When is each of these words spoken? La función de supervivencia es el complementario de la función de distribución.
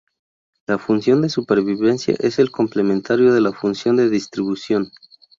La 0.65 0.79
función 0.79 1.21
de 1.21 1.29
supervivencia 1.29 2.15
es 2.19 2.39
el 2.39 2.49
complementario 2.49 3.31
de 3.35 3.39
la 3.41 3.53
función 3.53 3.97
de 3.97 4.09
distribución. 4.09 4.89